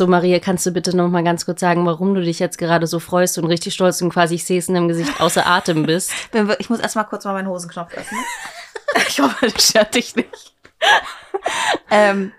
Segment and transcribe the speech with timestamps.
[0.00, 2.86] So, Maria, kannst du bitte noch mal ganz kurz sagen, warum du dich jetzt gerade
[2.86, 5.82] so freust und richtig stolz und quasi, ich sehe es in deinem Gesicht, außer Atem
[5.86, 6.10] bist?
[6.58, 8.24] Ich muss erstmal kurz mal meinen Hosenknopf öffnen.
[9.08, 10.54] ich hoffe, das stört dich nicht.
[11.90, 12.32] ähm,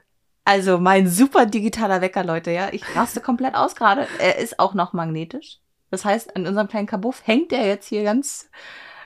[0.44, 2.70] also mein super digitaler Wecker, Leute, ja.
[2.72, 4.08] Ich raste komplett aus gerade.
[4.18, 5.60] Er ist auch noch magnetisch.
[5.92, 8.50] Das heißt, an unserem kleinen Kabuff hängt er jetzt hier ganz,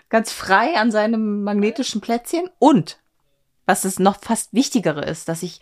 [0.08, 2.50] ganz frei an seinem magnetischen Plätzchen.
[2.58, 3.00] Und,
[3.66, 5.60] was es noch fast wichtigere ist, dass ich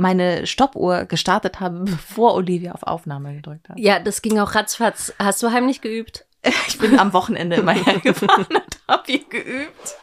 [0.00, 3.78] meine Stoppuhr gestartet habe, bevor Olivia auf Aufnahme gedrückt hat.
[3.78, 5.12] Ja, das ging auch ratzfatz.
[5.18, 6.26] Hast du heimlich geübt?
[6.68, 9.96] Ich bin am Wochenende immer hergefahren und habe hier geübt.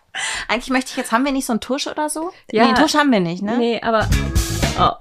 [0.48, 2.32] Eigentlich möchte ich jetzt, haben wir nicht so einen Tusch oder so?
[2.52, 2.64] Ja.
[2.64, 3.58] Nee, einen Tusch haben wir nicht, ne?
[3.58, 4.08] Nee, aber.
[4.80, 4.92] Oh.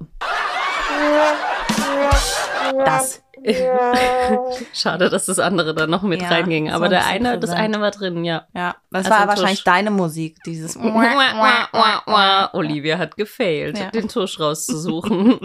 [2.85, 3.23] Das.
[4.73, 6.67] Schade, dass das andere dann noch mit Ja, reinging.
[6.67, 7.61] das Aber der eine, das präsent.
[7.75, 8.47] eine war drin, ja.
[8.55, 9.65] Ja, das Also war ein wahrscheinlich Tusch.
[9.65, 10.77] deine Musik, dieses.
[12.53, 13.91] Olivia hat gefailt, Ja.
[13.91, 15.39] den Tusch rauszusuchen.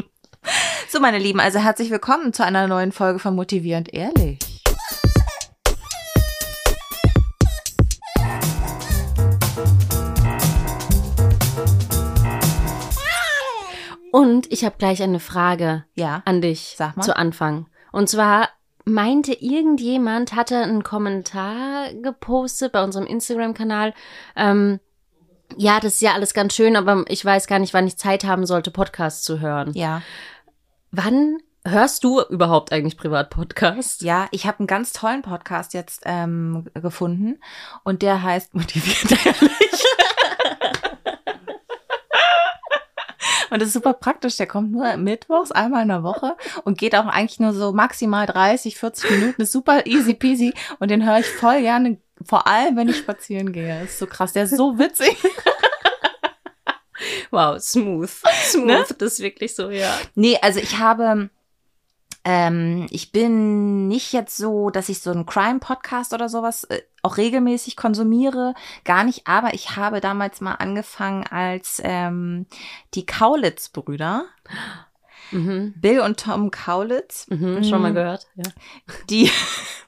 [0.89, 4.39] So, meine Lieben, also herzlich willkommen zu einer neuen Folge von Motivierend Ehrlich.
[14.11, 16.21] Und ich habe gleich eine Frage Ja.
[16.25, 17.03] an dich Sag mal.
[17.03, 17.67] zu Anfang.
[17.91, 18.49] Und zwar
[18.85, 23.93] meinte irgendjemand, hatte einen Kommentar gepostet bei unserem Instagram-Kanal,
[24.35, 24.79] ähm,
[25.57, 28.23] ja, das ist ja alles ganz schön, aber ich weiß gar nicht, wann ich Zeit
[28.23, 29.71] haben sollte, Podcasts zu hören.
[29.73, 30.01] Ja.
[30.91, 34.01] Wann hörst du überhaupt eigentlich Privat-Podcasts?
[34.01, 37.39] Ja, ich habe einen ganz tollen Podcast jetzt ähm, gefunden
[37.83, 39.85] und der heißt Motivierend Ehrlich.
[43.51, 44.37] Und das ist super praktisch.
[44.37, 48.25] Der kommt nur mittwochs einmal in der Woche und geht auch eigentlich nur so maximal
[48.25, 49.41] 30, 40 Minuten.
[49.43, 53.51] Ist super easy peasy und den höre ich voll gerne, vor allem wenn ich spazieren
[53.51, 53.83] gehe.
[53.83, 54.33] ist so krass.
[54.33, 55.15] Der ist so witzig.
[57.31, 58.09] Wow, smooth.
[58.45, 58.85] Smooth, Ne?
[58.99, 59.97] das ist wirklich so, ja.
[60.15, 61.29] Nee, also ich habe,
[62.23, 67.17] ähm, ich bin nicht jetzt so, dass ich so einen Crime-Podcast oder sowas äh, auch
[67.17, 68.53] regelmäßig konsumiere,
[68.85, 72.45] gar nicht, aber ich habe damals mal angefangen als ähm,
[72.93, 74.25] die Kaulitz-Brüder,
[75.33, 75.73] Mhm.
[75.77, 77.95] Bill und Tom Kaulitz, Mhm, schon mal Mm.
[77.95, 78.27] gehört.
[78.35, 78.43] Ja.
[79.09, 79.31] die,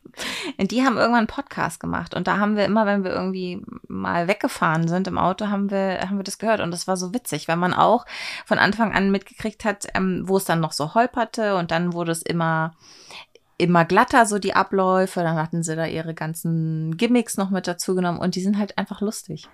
[0.57, 4.29] die haben irgendwann einen Podcast gemacht und da haben wir immer, wenn wir irgendwie mal
[4.29, 7.49] weggefahren sind im Auto, haben wir, haben wir das gehört und das war so witzig,
[7.49, 8.05] weil man auch
[8.45, 12.13] von Anfang an mitgekriegt hat, ähm, wo es dann noch so holperte und dann wurde
[12.13, 12.73] es immer
[13.63, 17.95] immer glatter so die Abläufe, dann hatten sie da ihre ganzen Gimmicks noch mit dazu
[17.95, 19.47] genommen und die sind halt einfach lustig.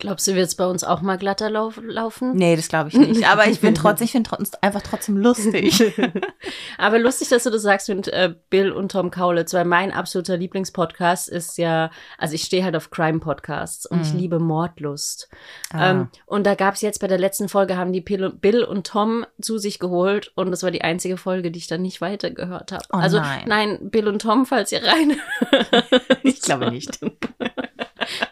[0.00, 2.32] Glaubst du, wird es bei uns auch mal glatter lauf laufen?
[2.34, 5.80] Nee, das glaube ich nicht, aber ich bin trotzdem, ich finde trotzdem einfach trotzdem lustig.
[6.78, 10.36] Aber lustig, dass du das sagst mit äh, Bill und Tom Kaulitz, weil mein absoluter
[10.38, 14.18] Lieblingspodcast ist ja, also ich stehe halt auf Crime-Podcasts und ich Mhm.
[14.18, 15.28] liebe Mordlust.
[15.72, 15.90] Ah.
[15.90, 18.86] Ähm, und da gab es jetzt bei der letzten Folge, haben die Bill, Bill und
[18.86, 22.72] Tom zu sich geholt und das war die einzige Folge, die ich dann nicht weitergehört
[22.72, 22.84] habe.
[22.92, 23.78] Oh also nein.
[23.90, 25.16] Bill und Tom, falls ihr rein.
[26.22, 27.00] Ich glaube nicht.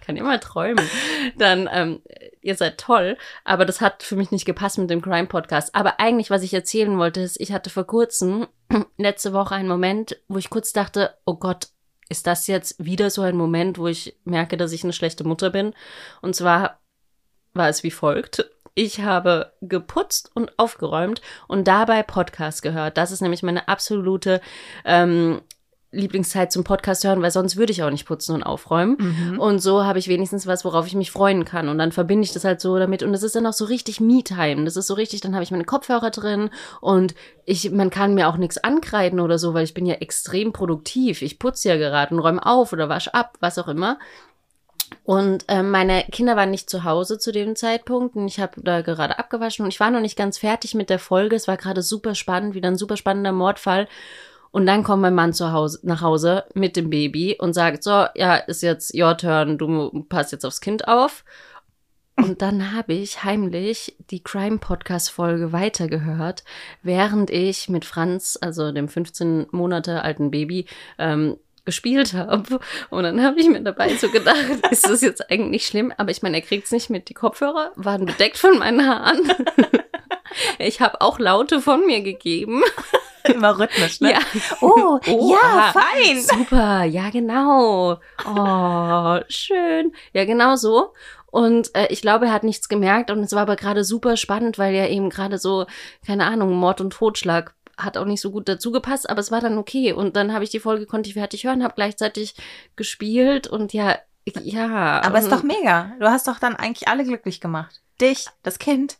[0.08, 0.88] Kann mal träumen.
[1.36, 2.00] Dann, ähm,
[2.40, 5.74] ihr seid toll, aber das hat für mich nicht gepasst mit dem Crime-Podcast.
[5.74, 8.46] Aber eigentlich, was ich erzählen wollte, ist, ich hatte vor kurzem,
[8.96, 11.68] letzte Woche einen Moment, wo ich kurz dachte, oh Gott,
[12.08, 15.50] ist das jetzt wieder so ein Moment, wo ich merke, dass ich eine schlechte Mutter
[15.50, 15.74] bin?
[16.22, 16.80] Und zwar
[17.52, 18.50] war es wie folgt.
[18.74, 22.96] Ich habe geputzt und aufgeräumt und dabei Podcast gehört.
[22.96, 24.40] Das ist nämlich meine absolute
[24.86, 25.42] ähm,
[25.90, 28.96] Lieblingszeit zum Podcast hören, weil sonst würde ich auch nicht putzen und aufräumen.
[28.98, 29.40] Mhm.
[29.40, 31.68] Und so habe ich wenigstens was, worauf ich mich freuen kann.
[31.68, 33.02] Und dann verbinde ich das halt so damit.
[33.02, 34.64] Und es ist dann auch so richtig Me-Time.
[34.64, 36.50] Das ist so richtig, dann habe ich meine Kopfhörer drin
[36.82, 37.14] und
[37.46, 41.22] ich, man kann mir auch nichts ankreiden oder so, weil ich bin ja extrem produktiv.
[41.22, 43.98] Ich putze ja gerade und räume auf oder wasche ab, was auch immer.
[45.04, 48.82] Und ähm, meine Kinder waren nicht zu Hause zu dem Zeitpunkt und ich habe da
[48.82, 51.36] gerade abgewaschen und ich war noch nicht ganz fertig mit der Folge.
[51.36, 53.88] Es war gerade super spannend, wieder ein super spannender Mordfall.
[54.50, 58.06] Und dann kommt mein Mann zu Hause, nach Hause mit dem Baby und sagt, so,
[58.14, 61.24] ja, ist jetzt your turn, du passt jetzt aufs Kind auf.
[62.16, 66.42] Und dann habe ich heimlich die Crime-Podcast-Folge weitergehört,
[66.82, 70.66] während ich mit Franz, also dem 15 Monate alten Baby,
[70.98, 72.60] ähm, gespielt habe.
[72.88, 74.38] Und dann habe ich mir dabei so gedacht,
[74.70, 75.92] ist das jetzt eigentlich schlimm?
[75.96, 77.08] Aber ich meine, er kriegt es nicht mit.
[77.10, 79.20] Die Kopfhörer waren bedeckt von meinen Haaren.
[80.58, 82.62] Ich habe auch Laute von mir gegeben.
[83.32, 84.12] Immer rhythmisch, ne?
[84.12, 84.18] Ja.
[84.60, 85.72] Oh, Oh, ja, aha.
[85.72, 86.20] fein.
[86.22, 87.98] Super, ja genau.
[88.26, 89.92] Oh, schön.
[90.12, 90.92] Ja, genau so.
[91.30, 94.58] Und äh, ich glaube, er hat nichts gemerkt und es war aber gerade super spannend,
[94.58, 95.66] weil ja eben gerade so,
[96.06, 99.40] keine Ahnung, Mord und Totschlag hat auch nicht so gut dazu gepasst, aber es war
[99.40, 99.92] dann okay.
[99.92, 102.34] Und dann habe ich die Folge, konnte ich fertig hören, habe gleichzeitig
[102.76, 103.98] gespielt und ja,
[104.42, 105.00] ja.
[105.02, 105.92] Aber ist doch mega.
[106.00, 107.80] Du hast doch dann eigentlich alle glücklich gemacht.
[108.00, 108.96] Dich, das Kind.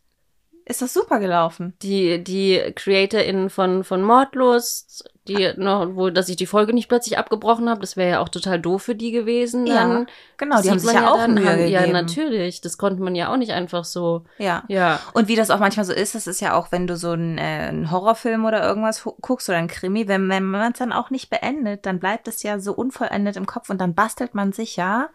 [0.69, 1.73] Ist das super gelaufen.
[1.82, 7.17] Die, die CreatorInnen von, von Mordlust, die noch, wo, dass ich die Folge nicht plötzlich
[7.17, 9.65] abgebrochen habe, das wäre ja auch total doof für die gewesen.
[9.65, 10.06] Dann Ja,
[10.37, 11.93] genau, die haben sich ja auch dann, Mühe haben- Ja, gegeben.
[11.93, 12.61] natürlich.
[12.61, 14.25] Das konnte man ja auch nicht einfach so.
[14.37, 14.62] Ja.
[14.69, 15.00] Ja.
[15.15, 17.38] Und wie das auch manchmal so ist, das ist ja auch, wenn du so einen,
[17.38, 21.09] äh, einen Horrorfilm oder irgendwas guckst oder einen Krimi, wenn, wenn man es dann auch
[21.11, 24.76] nicht beendet, dann bleibt es ja so unvollendet im Kopf und dann bastelt man sich
[24.76, 25.09] ja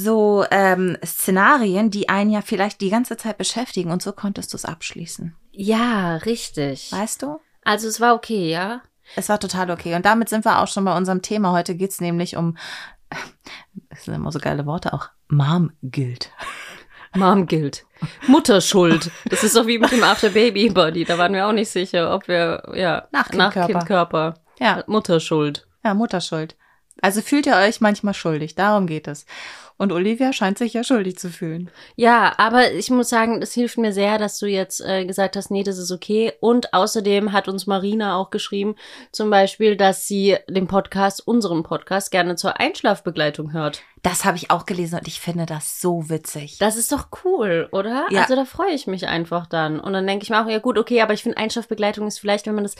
[0.00, 4.56] so ähm, Szenarien, die einen ja vielleicht die ganze Zeit beschäftigen und so konntest du
[4.56, 5.34] es abschließen.
[5.52, 6.90] Ja, richtig.
[6.90, 7.38] Weißt du?
[7.64, 8.80] Also es war okay, ja.
[9.16, 9.94] Es war total okay.
[9.94, 11.52] Und damit sind wir auch schon bei unserem Thema.
[11.52, 12.56] Heute geht's nämlich um,
[13.90, 16.30] das sind immer so geile Worte auch, Mom Guilt.
[17.14, 17.84] Mom Guilt.
[18.26, 19.10] Mutterschuld.
[19.28, 21.04] Das ist doch wie mit dem After Baby Body.
[21.04, 23.66] Da waren wir auch nicht sicher, ob wir, ja, Nach Kindkörper.
[23.66, 24.34] Kindkörper.
[24.60, 25.66] Ja, Mutterschuld.
[25.84, 26.56] ja, Mutterschuld.
[27.02, 28.54] Also fühlt ihr euch manchmal schuldig.
[28.54, 29.26] Darum geht es.
[29.80, 31.70] Und Olivia scheint sich ja schuldig zu fühlen.
[31.96, 35.50] Ja, aber ich muss sagen, es hilft mir sehr, dass du jetzt äh, gesagt hast,
[35.50, 36.34] nee, das ist okay.
[36.40, 38.76] Und außerdem hat uns Marina auch geschrieben,
[39.10, 43.80] zum Beispiel, dass sie den Podcast, unseren Podcast, gerne zur Einschlafbegleitung hört.
[44.02, 46.58] Das habe ich auch gelesen und ich finde das so witzig.
[46.58, 48.06] Das ist doch cool, oder?
[48.10, 48.22] Ja.
[48.22, 49.78] Also da freue ich mich einfach dann.
[49.80, 52.46] Und dann denke ich mir auch, ja gut, okay, aber ich finde Einschlafbegleitung ist vielleicht,
[52.46, 52.76] wenn man das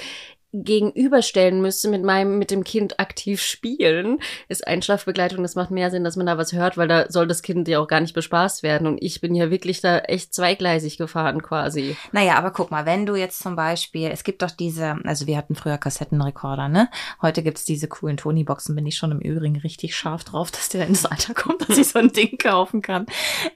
[0.52, 4.18] gegenüberstellen müsste mit meinem, mit dem Kind aktiv spielen,
[4.48, 7.42] ist Einschlafbegleitung, das macht mehr Sinn, dass man da was hört, weil da soll das
[7.42, 8.88] Kind ja auch gar nicht bespaßt werden.
[8.88, 11.96] Und ich bin ja wirklich da echt zweigleisig gefahren quasi.
[12.10, 15.36] Naja, aber guck mal, wenn du jetzt zum Beispiel, es gibt doch diese, also wir
[15.36, 16.88] hatten früher Kassettenrekorder, ne?
[17.22, 20.86] Heute gibt's diese coolen Tony-Boxen, bin ich schon im Übrigen richtig scharf drauf, dass der
[20.86, 23.06] ins Alter kommt, dass ich so ein Ding kaufen kann.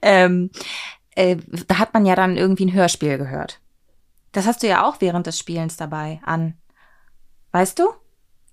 [0.01, 0.49] Ähm,
[1.15, 1.37] äh,
[1.67, 3.59] da hat man ja dann irgendwie ein Hörspiel gehört.
[4.31, 6.55] Das hast du ja auch während des Spielens dabei an.
[7.51, 7.89] Weißt du?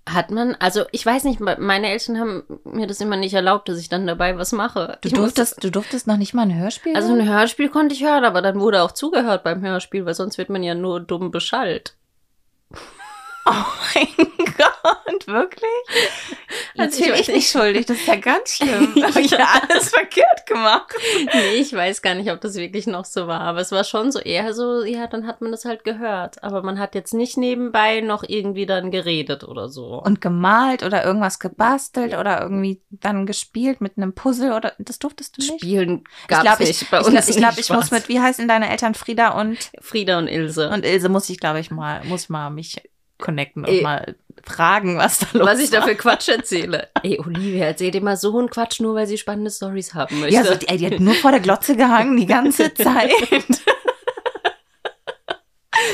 [0.08, 3.78] Hat man, also ich weiß nicht, meine Eltern haben mir das immer nicht erlaubt, dass
[3.78, 4.98] ich dann dabei was mache.
[5.00, 6.96] Du Ich durftest, du durftest noch nicht mal ein Hörspiel?
[6.96, 10.38] Also ein Hörspiel konnte ich hören, aber dann wurde auch zugehört beim Hörspiel, weil sonst
[10.38, 11.96] wird man ja nur dumm beschallt.
[13.46, 14.06] Oh mein
[14.56, 15.70] Gott, wirklich?
[16.76, 18.92] Also ich bin ich nicht schuldig, das ist ja ganz schlimm.
[18.94, 20.94] Da habe ich ja alles verkehrt gemacht.
[21.32, 24.12] Nee, ich weiß gar nicht, ob das wirklich noch so war, aber es war schon
[24.12, 26.42] so eher so, ja, dann hat man das halt gehört.
[26.44, 30.00] Aber man hat jetzt nicht nebenbei noch irgendwie dann geredet oder so.
[30.02, 35.36] Und gemalt oder irgendwas gebastelt oder irgendwie dann gespielt mit einem Puzzle oder das durftest
[35.36, 35.60] du nicht?
[35.60, 37.14] Spielen Ich gab's glaube, ich, nicht bei ich, uns.
[37.14, 40.70] glaub, ich, glaub, ich muss mit, wie heißen deine Eltern Frieda und, Frieda und Ilse.
[40.70, 42.80] und Ilse, muss ich, glaube ich, mal, muss mal mich
[43.22, 43.80] connecten und Eh.
[43.82, 44.14] mal
[44.44, 46.88] fragen, was da los was ich da für Quatsch erzähle.
[47.02, 50.34] Ey, Olivia erzählt immer so einen Quatsch, nur weil sie spannende Stories haben möchte.
[50.34, 53.10] Ja, so, die, ey, die hat nur vor der Glotze gehangen, die ganze Zeit.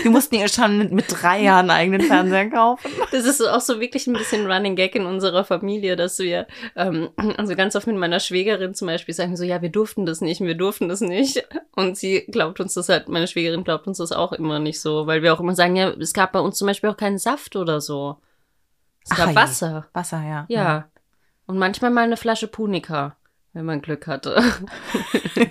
[0.05, 2.91] Die mussten ihr schon mit, mit drei Jahren einen eigenen Fernseher kaufen.
[3.11, 6.47] Das ist auch so wirklich ein bisschen Running Gag in unserer Familie, dass wir,
[6.77, 10.21] ähm, also ganz oft mit meiner Schwägerin zum Beispiel sagen so, ja, wir durften das
[10.21, 11.47] nicht, wir durften das nicht.
[11.75, 15.07] Und sie glaubt uns das halt, meine Schwägerin glaubt uns das auch immer nicht so,
[15.07, 17.57] weil wir auch immer sagen, ja, es gab bei uns zum Beispiel auch keinen Saft
[17.57, 18.19] oder so.
[19.05, 19.37] Es Ach, gab je.
[19.37, 20.47] Wasser, Wasser, ja.
[20.49, 20.89] ja.
[21.47, 23.17] Und manchmal mal eine Flasche Punika,
[23.59, 24.41] wenn man Glück hatte.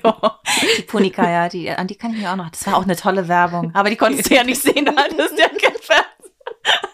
[0.04, 0.40] Ja.
[0.78, 2.50] Die Punika, ja, die, an die kann ich mir auch noch.
[2.50, 3.74] Das war auch eine tolle Werbung.
[3.74, 6.90] Aber die konntest du ja nicht sehen, da hattest du ja kein Fernseher.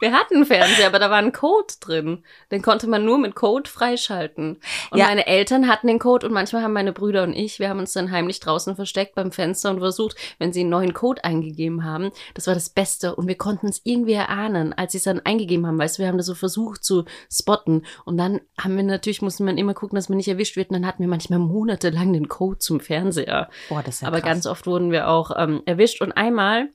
[0.00, 2.24] Wir hatten einen Fernseher, aber da war ein Code drin.
[2.50, 4.60] Den konnte man nur mit Code freischalten.
[4.90, 5.06] Und Ja.
[5.06, 7.92] meine Eltern hatten den Code und manchmal haben meine Brüder und ich, wir haben uns
[7.92, 12.10] dann heimlich draußen versteckt beim Fenster und versucht, wenn sie einen neuen Code eingegeben haben.
[12.34, 15.66] Das war das Beste und wir konnten es irgendwie erahnen, als sie es dann eingegeben
[15.66, 15.78] haben.
[15.78, 19.46] Weißt du, wir haben das so versucht zu spotten und dann haben wir natürlich, mussten
[19.46, 22.28] wir immer gucken, dass man nicht erwischt wird und dann hatten wir manchmal monatelang den
[22.28, 23.48] Code zum Fernseher.
[23.68, 24.28] Boah, das ist ja Aber krass.
[24.30, 26.00] ganz oft wurden wir auch ähm, erwischt.
[26.00, 26.68] Und einmal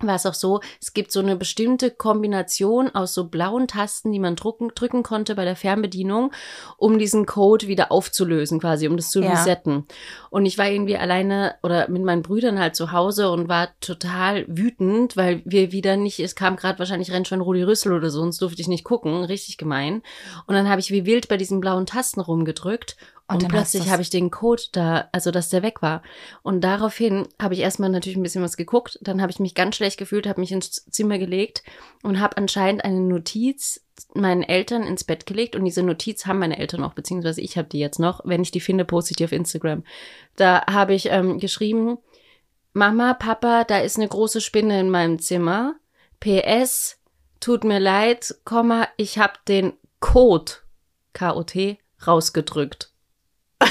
[0.00, 4.18] war es auch so, es gibt so eine bestimmte Kombination aus so blauen Tasten, die
[4.18, 6.32] man drücken, drücken konnte bei der Fernbedienung,
[6.76, 9.30] um diesen Code wieder aufzulösen, quasi, um das zu Ja.
[9.30, 9.86] resetten.
[10.30, 14.44] Und ich war irgendwie alleine oder mit meinen Brüdern halt zu Hause und war total
[14.48, 18.40] wütend, weil wir wieder nicht, es kam gerade wahrscheinlich Rennschwein Rudi Rüssel oder so, sonst
[18.40, 20.02] durfte ich nicht gucken, richtig gemein.
[20.46, 22.96] Und dann habe ich wie wild bei diesen blauen Tasten rumgedrückt
[23.30, 26.02] Und und, plötzlich habe ich den Code da, also dass der weg war.
[26.42, 29.76] Und daraufhin habe ich erstmal natürlich ein bisschen was geguckt, dann habe ich mich ganz
[29.76, 31.62] schlecht gefühlt, habe mich ins Zimmer gelegt
[32.02, 36.58] und habe anscheinend eine Notiz meinen Eltern ins Bett gelegt und diese Notiz haben meine
[36.58, 38.22] Eltern auch, beziehungsweise ich habe die jetzt noch.
[38.24, 39.84] Wenn ich die finde, poste ich die auf Instagram.
[40.36, 41.98] Da habe ich ähm, geschrieben,
[42.72, 45.74] Mama, Papa, da ist eine große Spinne in meinem Zimmer.
[46.20, 46.98] PS,
[47.40, 50.52] tut mir leid, Komma, ich habe den Code,
[51.12, 52.92] K-O-T, rausgedrückt.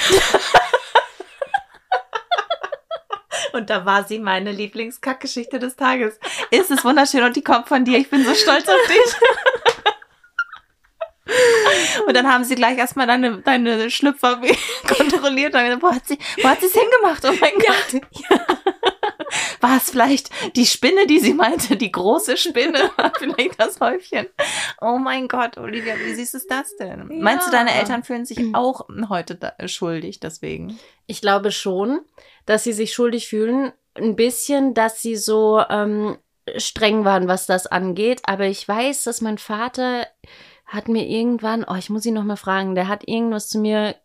[3.54, 6.20] Und da war sie meine Lieblingskackgeschichte des Tages.
[6.52, 7.98] Ist es wunderschön und die kommt von dir.
[7.98, 9.16] Ich bin so stolz auf dich.
[12.06, 14.40] Und dann haben sie gleich erstmal deine, deine Schlüpfer
[14.88, 17.26] kontrolliert und gesagt, wo hat sie, wo hat sie es hingemacht?
[17.26, 18.02] Oh mein Gott.
[19.62, 22.92] War es vielleicht die Spinne, die sie meinte, die große Spinne?
[22.98, 24.28] War vielleicht das Häufchen?
[24.82, 27.10] Oh mein Gott, Olivia, wie süß ist das denn?
[27.10, 27.24] Ja.
[27.24, 30.80] Meinst du, deine Eltern fühlen sich auch heute da, schuldig deswegen?
[31.06, 32.02] Ich glaube schon,
[32.46, 33.72] dass sie sich schuldig fühlen.
[33.96, 36.18] Ein bisschen, dass sie so ähm,
[36.56, 38.22] streng waren, was das angeht.
[38.24, 40.08] Aber ich weiß, dass mein Vater
[40.66, 43.96] hat mir irgendwann, oh, ich muss ihn noch mal fragen, der hat irgendwas zu mir,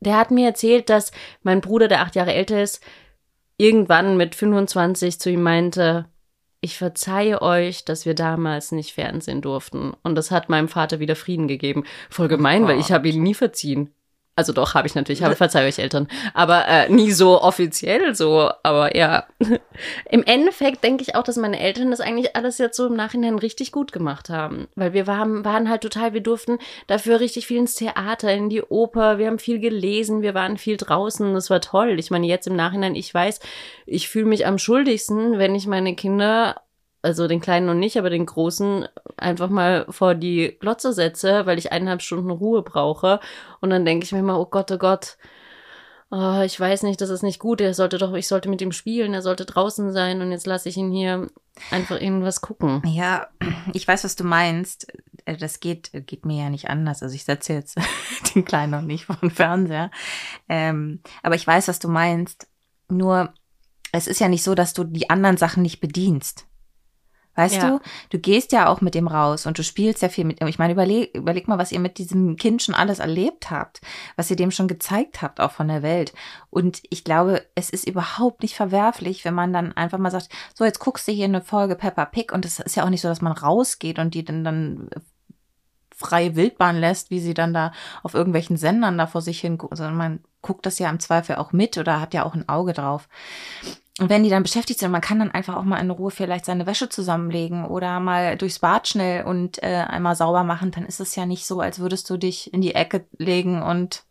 [0.00, 2.80] der hat mir erzählt, dass mein Bruder, der acht Jahre älter ist,
[3.58, 6.06] irgendwann mit 25 zu ihm meinte,
[6.60, 9.92] ich verzeihe euch, dass wir damals nicht Fernsehen durften.
[10.02, 11.84] Und das hat meinem Vater wieder Frieden gegeben.
[12.10, 12.68] Voll gemein, oh.
[12.68, 13.92] weil ich habe ihn nie verziehen.
[14.38, 16.06] Also doch, habe ich natürlich, habe verzeih euch Eltern.
[16.32, 18.48] Aber äh, nie so offiziell so.
[18.62, 19.24] Aber ja,
[20.08, 23.36] im Endeffekt denke ich auch, dass meine Eltern das eigentlich alles jetzt so im Nachhinein
[23.36, 24.68] richtig gut gemacht haben.
[24.76, 28.62] Weil wir waren, waren halt total, wir durften dafür richtig viel ins Theater, in die
[28.62, 31.98] Oper, wir haben viel gelesen, wir waren viel draußen, das war toll.
[31.98, 33.40] Ich meine, jetzt im Nachhinein, ich weiß,
[33.86, 36.60] ich fühle mich am schuldigsten, wenn ich meine Kinder
[37.02, 41.58] also den kleinen noch nicht, aber den großen einfach mal vor die Glotze setze, weil
[41.58, 43.20] ich eineinhalb Stunden Ruhe brauche.
[43.60, 45.16] Und dann denke ich mir immer, oh Gott, oh Gott,
[46.10, 47.60] oh, ich weiß nicht, das ist nicht gut.
[47.60, 50.68] Er sollte doch, ich sollte mit ihm spielen, er sollte draußen sein und jetzt lasse
[50.68, 51.28] ich ihn hier
[51.70, 52.82] einfach irgendwas gucken.
[52.86, 53.28] Ja,
[53.72, 54.86] ich weiß, was du meinst.
[55.24, 57.02] Äh, das geht, geht mir ja nicht anders.
[57.02, 57.78] Also ich setze jetzt
[58.34, 59.90] den Kleinen noch nicht vor den Fernseher.
[60.48, 62.48] Ähm, aber ich weiß, was du meinst.
[62.88, 63.34] Nur,
[63.92, 66.46] es ist ja nicht so, dass du die anderen Sachen nicht bedienst.
[67.38, 67.70] Weißt ja.
[67.70, 67.80] du,
[68.10, 70.48] du gehst ja auch mit ihm raus und du spielst ja viel mit ihm.
[70.48, 73.80] Ich meine, überleg, überleg mal, was ihr mit diesem Kind schon alles erlebt habt,
[74.16, 76.12] was ihr dem schon gezeigt habt, auch von der Welt.
[76.50, 80.64] Und ich glaube, es ist überhaupt nicht verwerflich, wenn man dann einfach mal sagt, so,
[80.64, 83.08] jetzt guckst du hier eine Folge Peppa Pig und es ist ja auch nicht so,
[83.08, 84.90] dass man rausgeht und die dann, dann
[85.94, 87.70] freie Wildbahn lässt, wie sie dann da
[88.02, 91.52] auf irgendwelchen Sendern da vor sich hin, sondern man guckt das ja im Zweifel auch
[91.52, 93.08] mit oder hat ja auch ein Auge drauf.
[93.98, 96.44] Und wenn die dann beschäftigt sind, man kann dann einfach auch mal in Ruhe vielleicht
[96.44, 101.00] seine Wäsche zusammenlegen oder mal durchs Bad schnell und äh, einmal sauber machen, dann ist
[101.00, 104.04] es ja nicht so, als würdest du dich in die Ecke legen und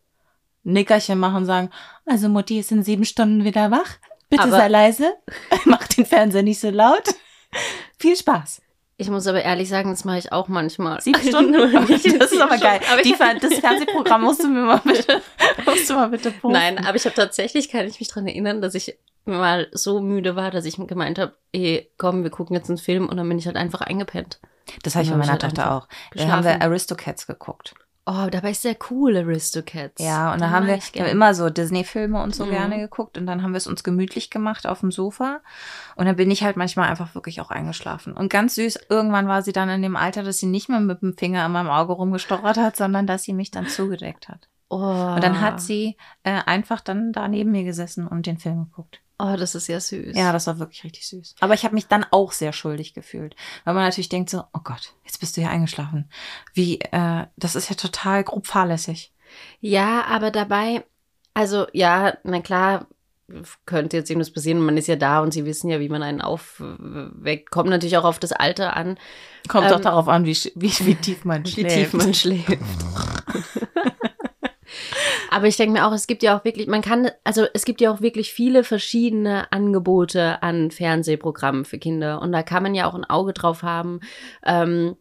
[0.63, 1.70] Nickerchen machen und sagen,
[2.06, 3.98] also Mutti ist in sieben Stunden wieder wach.
[4.29, 5.13] Bitte aber sei leise.
[5.65, 7.03] Mach den Fernseher nicht so laut.
[7.98, 8.62] Viel Spaß.
[9.00, 11.00] Ich muss aber ehrlich sagen, das mache ich auch manchmal.
[11.01, 11.53] Sieben Stunden?
[11.53, 12.82] das ist aber geil.
[13.06, 15.22] Die, das Fernsehprogramm musst du mir mal bitte,
[15.65, 16.51] musst du mal bitte posten.
[16.51, 18.98] Nein, aber ich habe tatsächlich, kann ich mich dran erinnern, dass ich
[19.28, 23.08] mal so müde war, dass ich gemeint habe, ey, komm, wir gucken jetzt einen Film
[23.08, 24.40] und dann bin ich halt einfach eingepennt.
[24.84, 25.88] Das habe ich bei meiner halt Tochter auch.
[26.14, 27.74] Da haben wir Aristocats geguckt.
[28.10, 30.02] Oh, dabei ist sehr cool, Aristocats.
[30.02, 32.52] Ja, und da haben wir, wir haben immer so Disney-Filme und so mhm.
[32.52, 35.42] gerne geguckt und dann haben wir es uns gemütlich gemacht auf dem Sofa.
[35.98, 38.14] Und dann bin ich halt manchmal einfach wirklich auch eingeschlafen.
[38.14, 41.02] Und ganz süß, irgendwann war sie dann in dem Alter, dass sie nicht mehr mit
[41.02, 44.48] dem Finger in meinem Auge rumgestochert hat, sondern dass sie mich dann zugedeckt hat.
[44.70, 44.78] Oh.
[44.78, 49.02] Und dann hat sie äh, einfach dann da neben mir gesessen und den Film geguckt.
[49.20, 50.16] Oh, das ist ja süß.
[50.16, 51.36] Ja, das war wirklich richtig süß.
[51.40, 54.60] Aber ich habe mich dann auch sehr schuldig gefühlt, weil man natürlich denkt so, oh
[54.64, 56.10] Gott, jetzt bist du ja eingeschlafen.
[56.54, 59.12] Wie, äh, das ist ja total grob fahrlässig.
[59.60, 60.86] Ja, aber dabei,
[61.34, 62.88] also ja, na klar,
[63.66, 64.62] könnte jetzt irgendwas passieren.
[64.62, 67.52] Man ist ja da und sie wissen ja, wie man einen aufweckt.
[67.52, 68.98] Kommt natürlich auch auf das Alter an.
[69.48, 71.70] Kommt ähm, auch darauf an, wie, wie, wie tief man schläft.
[71.76, 72.58] Wie tief man schläft.
[75.38, 77.79] Aber ich denke mir auch, es gibt ja auch wirklich, man kann, also es gibt
[77.79, 82.24] ja auch wirklich viele verschiedene Angebote an Fernsehprogrammen für Kinder.
[82.24, 84.00] Und da kann man ja auch ein Auge drauf haben,
[84.44, 84.98] ähm,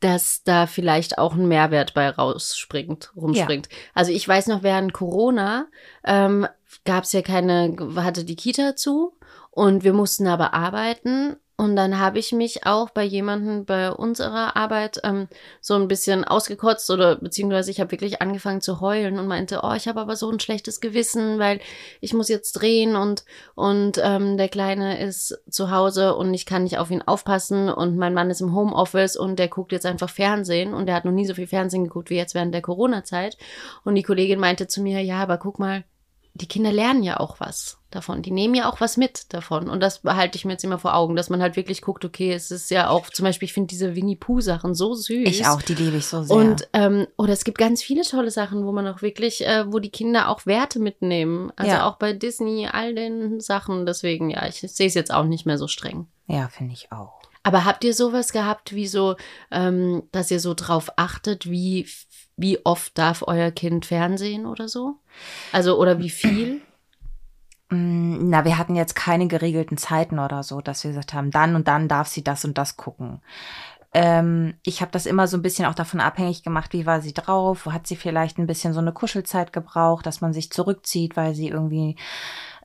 [0.00, 3.68] dass da vielleicht auch ein Mehrwert bei rausspringt, rumspringt.
[3.70, 3.78] Ja.
[3.94, 5.66] Also ich weiß noch, während Corona
[6.04, 6.48] ähm,
[6.84, 9.12] gab es ja keine, hatte die Kita zu
[9.52, 14.56] und wir mussten aber arbeiten und dann habe ich mich auch bei jemandem bei unserer
[14.56, 15.26] Arbeit ähm,
[15.60, 19.72] so ein bisschen ausgekotzt oder beziehungsweise ich habe wirklich angefangen zu heulen und meinte, oh,
[19.72, 21.58] ich habe aber so ein schlechtes Gewissen, weil
[22.00, 23.24] ich muss jetzt drehen und
[23.56, 27.96] und ähm, der Kleine ist zu Hause und ich kann nicht auf ihn aufpassen und
[27.96, 31.10] mein Mann ist im Homeoffice und der guckt jetzt einfach Fernsehen und der hat noch
[31.10, 33.36] nie so viel Fernsehen geguckt wie jetzt während der Corona-Zeit.
[33.84, 35.82] Und die Kollegin meinte zu mir, ja, aber guck mal,
[36.40, 38.22] die Kinder lernen ja auch was davon.
[38.22, 39.68] Die nehmen ja auch was mit davon.
[39.68, 42.32] Und das behalte ich mir jetzt immer vor Augen, dass man halt wirklich guckt, okay,
[42.32, 45.28] es ist ja auch, zum Beispiel, ich finde diese Winnie Pooh-Sachen so süß.
[45.28, 46.36] Ich auch, die liebe ich so sehr.
[46.36, 49.78] Und, ähm, oder es gibt ganz viele tolle Sachen, wo man auch wirklich, äh, wo
[49.78, 51.52] die Kinder auch Werte mitnehmen.
[51.56, 51.88] Also ja.
[51.88, 53.86] auch bei Disney, all den Sachen.
[53.86, 56.06] Deswegen, ja, ich sehe es jetzt auch nicht mehr so streng.
[56.26, 57.17] Ja, finde ich auch.
[57.42, 59.16] Aber habt ihr sowas gehabt, wie so,
[59.50, 61.86] ähm, dass ihr so drauf achtet, wie
[62.38, 64.94] wie oft darf euer Kind Fernsehen oder so?
[65.52, 66.62] Also, oder wie viel?
[67.68, 71.56] Mm, na, wir hatten jetzt keine geregelten Zeiten oder so, dass wir gesagt haben, dann
[71.56, 73.20] und dann darf sie das und das gucken.
[73.92, 77.14] Ähm, ich habe das immer so ein bisschen auch davon abhängig gemacht, wie war sie
[77.14, 81.16] drauf, wo hat sie vielleicht ein bisschen so eine Kuschelzeit gebraucht, dass man sich zurückzieht,
[81.16, 81.96] weil sie irgendwie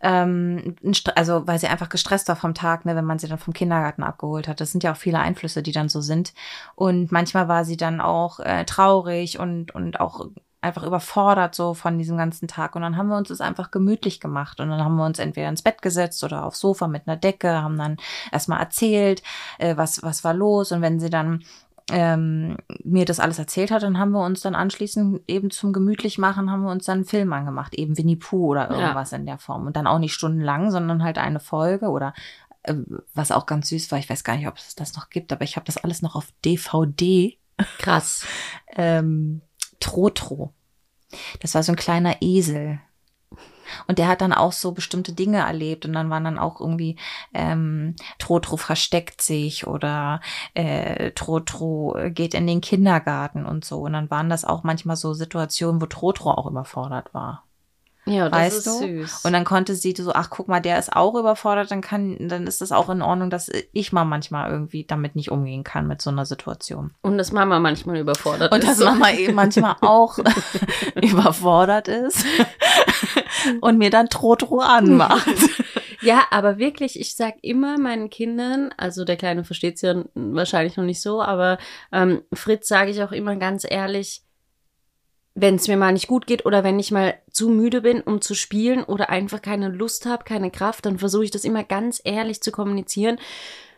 [0.04, 0.76] ähm,
[1.16, 4.04] also weil sie einfach gestresst war vom Tag, ne, wenn man sie dann vom Kindergarten
[4.04, 4.60] abgeholt hat.
[4.60, 6.34] Das sind ja auch viele Einflüsse, die dann so sind.
[6.76, 10.28] Und manchmal war sie dann auch äh, traurig und, und auch
[10.60, 12.76] einfach überfordert so von diesem ganzen Tag.
[12.76, 14.60] Und dann haben wir uns das einfach gemütlich gemacht.
[14.60, 17.62] Und dann haben wir uns entweder ins Bett gesetzt oder aufs Sofa mit einer Decke,
[17.62, 17.98] haben dann
[18.32, 19.24] erstmal erzählt,
[19.58, 20.72] äh, was, was war los.
[20.74, 21.44] Und wenn sie dann
[21.92, 26.18] ähm, mir das alles erzählt hat, dann haben wir uns dann anschließend eben zum gemütlich
[26.18, 29.18] machen, haben wir uns dann einen Film angemacht, eben Winnie Pooh oder irgendwas ja.
[29.18, 29.68] in der Form.
[29.68, 32.14] Und dann auch nicht stundenlang, sondern halt eine Folge oder
[32.64, 32.76] äh,
[33.14, 35.44] was auch ganz süß war, ich weiß gar nicht, ob es das noch gibt, aber
[35.44, 37.38] ich habe das alles noch auf DVD.
[37.78, 38.26] Krass.
[38.76, 39.42] ähm,
[39.80, 40.54] Trotro.
[41.42, 42.80] Das war so ein kleiner Esel.
[43.88, 46.98] Und der hat dann auch so bestimmte Dinge erlebt und dann waren dann auch irgendwie
[47.34, 50.22] ähm, Trotro versteckt sich oder
[50.54, 53.82] äh, Trotro geht in den Kindergarten und so.
[53.82, 57.44] Und dann waren das auch manchmal so Situationen, wo Trotro auch überfordert war.
[58.06, 58.72] Ja, das weißt ist du?
[58.80, 59.26] süß.
[59.26, 62.48] Und dann konnte sie so, ach guck mal, der ist auch überfordert, dann kann, dann
[62.48, 66.02] ist das auch in Ordnung, dass ich mal manchmal irgendwie damit nicht umgehen kann mit
[66.02, 66.92] so einer Situation.
[67.02, 68.70] Und dass Mama manchmal überfordert Und ist.
[68.70, 70.18] Und dass Mama eben manchmal auch
[71.02, 72.26] überfordert ist
[73.62, 75.28] und mir dann Trotro anmacht.
[76.02, 80.84] Ja, aber wirklich, ich sag immer meinen Kindern, also der Kleine versteht's ja wahrscheinlich noch
[80.84, 81.58] nicht so, aber
[81.94, 84.22] ähm, Fritz sage ich auch immer ganz ehrlich,
[85.36, 88.22] wenn es mir mal nicht gut geht oder wenn ich mal zu müde bin, um
[88.22, 92.02] zu spielen oder einfach keine Lust habe, keine Kraft, dann versuche ich das immer ganz
[92.04, 93.18] ehrlich zu kommunizieren,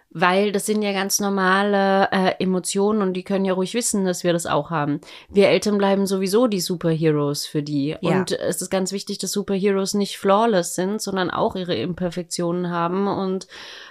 [0.09, 4.24] weil das sind ja ganz normale äh, Emotionen und die können ja ruhig wissen, dass
[4.24, 5.00] wir das auch haben.
[5.29, 7.97] Wir Eltern bleiben sowieso die Superheroes für die.
[8.01, 8.19] Ja.
[8.19, 13.07] Und es ist ganz wichtig, dass Superheroes nicht flawless sind, sondern auch ihre Imperfektionen haben
[13.07, 13.47] und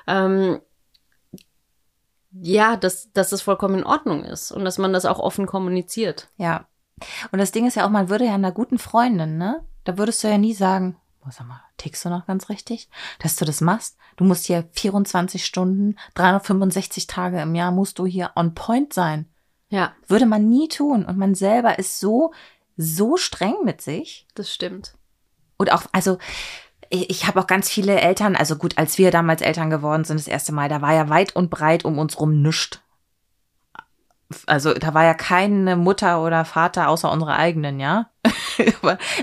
[0.06, 0.60] ähm,
[2.40, 6.28] ja, dass, dass das vollkommen in Ordnung ist und dass man das auch offen kommuniziert.
[6.36, 6.66] Ja,
[7.32, 9.64] und das Ding ist ja auch, man würde ja einer guten Freundin, ne?
[9.84, 10.96] Da würdest du ja nie sagen,
[11.26, 13.96] oh, sag mal, tickst du noch ganz richtig, dass du das machst?
[14.16, 19.26] Du musst hier 24 Stunden, 365 Tage im Jahr musst du hier on point sein.
[19.68, 19.92] Ja.
[20.06, 21.04] Würde man nie tun.
[21.04, 22.32] Und man selber ist so,
[22.76, 24.26] so streng mit sich.
[24.34, 24.94] Das stimmt.
[25.56, 26.18] Und auch, also,
[26.90, 30.28] ich habe auch ganz viele Eltern, also gut, als wir damals Eltern geworden sind, das
[30.28, 32.83] erste Mal, da war ja weit und breit um uns rum nischt
[34.46, 38.10] also da war ja keine Mutter oder Vater außer unsere eigenen, ja.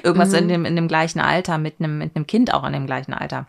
[0.03, 0.35] Irgendwas mhm.
[0.35, 3.13] in dem in dem gleichen Alter mit einem mit einem Kind auch in dem gleichen
[3.13, 3.47] Alter.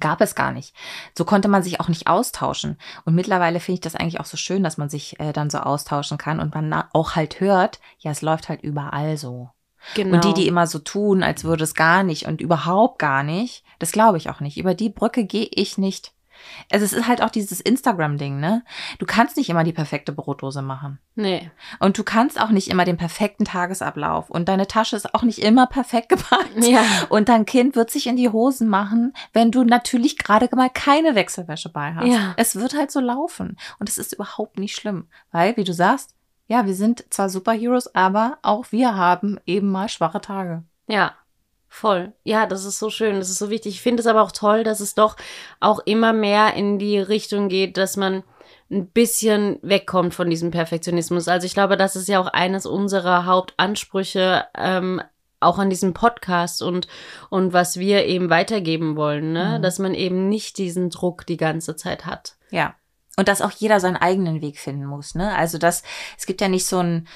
[0.00, 0.74] Gab es gar nicht.
[1.16, 2.78] So konnte man sich auch nicht austauschen.
[3.04, 5.58] Und mittlerweile finde ich das eigentlich auch so schön, dass man sich äh, dann so
[5.58, 9.50] austauschen kann und man auch halt hört, ja, es läuft halt überall so.
[9.94, 10.14] Genau.
[10.14, 13.64] Und die, die immer so tun, als würde es gar nicht und überhaupt gar nicht,
[13.78, 14.56] das glaube ich auch nicht.
[14.56, 16.12] Über die Brücke gehe ich nicht.
[16.70, 18.64] Also es ist halt auch dieses Instagram-Ding, ne?
[18.98, 20.98] Du kannst nicht immer die perfekte Brotdose machen.
[21.14, 21.50] Nee.
[21.78, 24.30] Und du kannst auch nicht immer den perfekten Tagesablauf.
[24.30, 26.64] Und deine Tasche ist auch nicht immer perfekt gepackt.
[26.64, 26.82] Ja.
[27.08, 31.14] Und dein Kind wird sich in die Hosen machen, wenn du natürlich gerade mal keine
[31.14, 32.06] Wechselwäsche bei hast.
[32.06, 32.34] Ja.
[32.36, 33.56] Es wird halt so laufen.
[33.78, 35.08] Und es ist überhaupt nicht schlimm.
[35.30, 36.14] Weil, wie du sagst,
[36.46, 40.64] ja, wir sind zwar Superheroes, aber auch wir haben eben mal schwache Tage.
[40.86, 41.14] Ja.
[41.74, 42.12] Voll.
[42.22, 43.76] Ja, das ist so schön, das ist so wichtig.
[43.76, 45.16] Ich finde es aber auch toll, dass es doch
[45.58, 48.24] auch immer mehr in die Richtung geht, dass man
[48.70, 51.28] ein bisschen wegkommt von diesem Perfektionismus.
[51.28, 55.00] Also ich glaube, das ist ja auch eines unserer Hauptansprüche ähm,
[55.40, 56.88] auch an diesem Podcast und
[57.30, 59.62] und was wir eben weitergeben wollen, ne, mhm.
[59.62, 62.36] dass man eben nicht diesen Druck die ganze Zeit hat.
[62.50, 62.74] Ja.
[63.16, 65.34] Und dass auch jeder seinen eigenen Weg finden muss, ne?
[65.34, 65.82] Also das
[66.18, 67.08] es gibt ja nicht so ein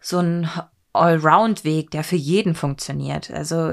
[0.00, 0.48] so ein
[0.92, 3.30] Allround-Weg, der für jeden funktioniert.
[3.30, 3.72] Also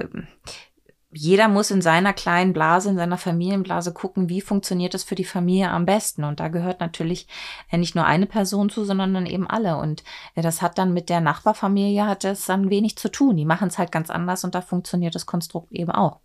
[1.12, 5.24] jeder muss in seiner kleinen Blase, in seiner Familienblase gucken, wie funktioniert es für die
[5.24, 6.24] Familie am besten.
[6.24, 7.28] Und da gehört natürlich
[7.72, 9.78] äh, nicht nur eine Person zu, sondern dann eben alle.
[9.78, 10.04] Und
[10.36, 13.38] äh, das hat dann mit der Nachbarfamilie hat das dann wenig zu tun.
[13.38, 16.20] Die machen es halt ganz anders und da funktioniert das Konstrukt eben auch.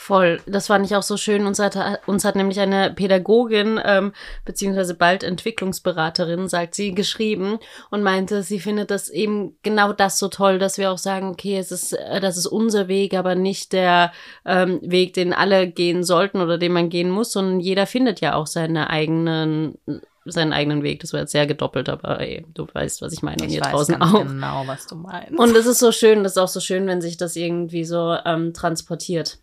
[0.00, 1.44] Voll, das fand ich auch so schön.
[1.44, 4.12] Uns hat, uns hat nämlich eine Pädagogin, ähm,
[4.44, 7.58] beziehungsweise bald Entwicklungsberaterin, sagt sie, geschrieben
[7.90, 11.58] und meinte, sie findet das eben genau das so toll, dass wir auch sagen, okay,
[11.58, 14.12] es ist, äh, das ist unser Weg, aber nicht der
[14.46, 18.36] ähm, Weg, den alle gehen sollten oder den man gehen muss, sondern jeder findet ja
[18.36, 19.78] auch seine eigenen
[20.24, 21.00] seinen eigenen Weg.
[21.00, 23.46] Das war jetzt sehr gedoppelt, aber ey, du weißt, was ich meine.
[23.46, 24.22] Ich weiß draußen auch.
[24.22, 25.36] genau, was du meinst.
[25.36, 28.14] Und es ist so schön, das ist auch so schön, wenn sich das irgendwie so
[28.24, 29.38] ähm, transportiert.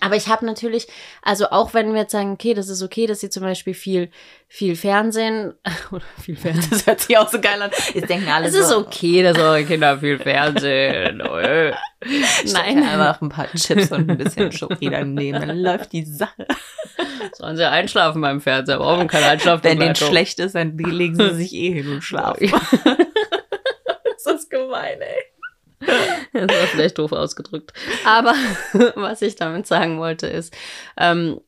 [0.00, 0.86] Aber ich habe natürlich,
[1.22, 4.10] also auch wenn wir jetzt sagen, okay, das ist okay, dass sie zum Beispiel viel,
[4.46, 5.54] viel Fernsehen
[5.90, 7.70] oder viel Fernsehen, das hört sich auch so geil an.
[7.94, 8.60] Jetzt denken alle es so.
[8.60, 11.16] Ist okay, dass eure Kinder viel Fernsehen.
[11.16, 16.46] Nein, einfach ein paar Chips und ein bisschen Schoki daneben, dann läuft die Sache.
[17.32, 19.64] Sollen sie einschlafen beim Fernseher, brauchen kein Einschlafen.
[19.64, 22.50] Wenn denen schlecht ist, dann legen sie sich eh hin und schlafen.
[24.04, 25.27] das ist gemein, ey.
[26.32, 27.72] das war vielleicht doof ausgedrückt.
[28.06, 28.34] Aber
[28.94, 30.54] was ich damit sagen wollte ist,
[30.96, 31.40] ähm,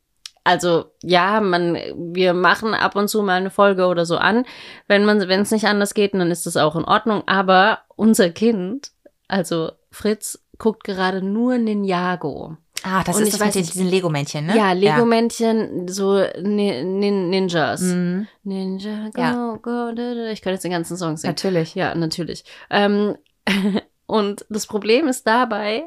[0.44, 4.46] also ja, man, wir machen ab und zu mal eine Folge oder so an.
[4.88, 7.22] Wenn man, wenn es nicht anders geht, dann ist das auch in Ordnung.
[7.26, 8.90] Aber unser Kind,
[9.28, 12.56] also Fritz, guckt gerade nur Ninjago.
[12.82, 14.56] Ah, das Und ist ich das mit nicht- diesen Lego-Männchen, ne?
[14.56, 17.82] Ja, Lego-Männchen, so Ni Nin Ninjas.
[17.82, 18.26] Mhm.
[18.42, 19.58] Ninja, go, Ja.
[19.60, 20.30] go, da, da.
[20.30, 21.32] Ich kann jetzt den ganzen Song singen.
[21.32, 21.74] Natürlich.
[21.74, 22.44] Ja, natürlich.
[22.70, 23.16] Ähm,
[24.10, 25.84] und das Problem ist dabei,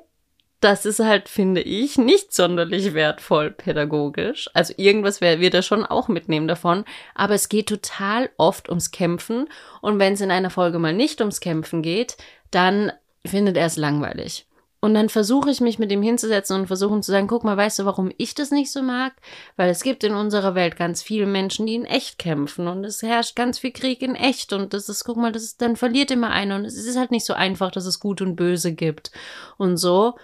[0.61, 4.49] das ist halt, finde ich, nicht sonderlich wertvoll pädagogisch.
[4.53, 6.85] Also irgendwas wer- wird er schon auch mitnehmen davon.
[7.15, 9.49] Aber es geht total oft ums Kämpfen.
[9.81, 12.15] Und wenn es in einer Folge mal nicht ums Kämpfen geht,
[12.49, 12.93] dann
[13.25, 14.45] findet er es langweilig.
[14.83, 17.79] Und dann versuche ich mich mit ihm hinzusetzen und versuchen zu sagen, guck mal, weißt
[17.79, 19.13] du, warum ich das nicht so mag?
[19.55, 23.01] Weil es gibt in unserer Welt ganz viele Menschen, die in echt kämpfen und es
[23.01, 26.11] herrscht ganz viel Krieg in echt und das ist, guck mal, das ist, dann verliert
[26.11, 29.11] immer einer und es ist halt nicht so einfach, dass es Gut und Böse gibt
[29.57, 30.15] und so.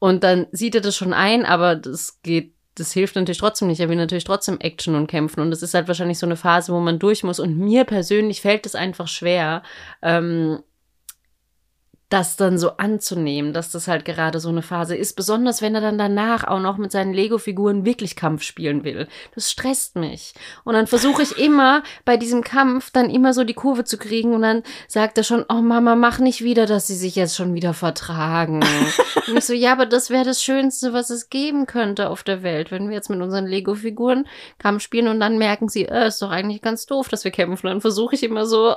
[0.00, 3.78] Und dann sieht er das schon ein, aber das geht, das hilft natürlich trotzdem nicht.
[3.78, 6.72] Er will natürlich trotzdem Action und kämpfen und das ist halt wahrscheinlich so eine Phase,
[6.72, 9.62] wo man durch muss und mir persönlich fällt es einfach schwer,
[10.02, 10.64] ähm,
[12.10, 15.80] das dann so anzunehmen, dass das halt gerade so eine Phase ist, besonders wenn er
[15.80, 19.06] dann danach auch noch mit seinen Lego-Figuren wirklich Kampf spielen will.
[19.36, 20.34] Das stresst mich.
[20.64, 24.34] Und dann versuche ich immer bei diesem Kampf dann immer so die Kurve zu kriegen
[24.34, 27.54] und dann sagt er schon, oh Mama, mach nicht wieder, dass sie sich jetzt schon
[27.54, 28.60] wieder vertragen.
[29.28, 32.42] und ich so, ja, aber das wäre das Schönste, was es geben könnte auf der
[32.42, 34.26] Welt, wenn wir jetzt mit unseren Lego-Figuren
[34.58, 37.68] Kampf spielen und dann merken sie, äh, ist doch eigentlich ganz doof, dass wir kämpfen.
[37.68, 38.74] Dann versuche ich immer so